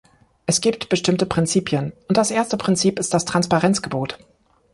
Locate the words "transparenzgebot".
3.23-4.17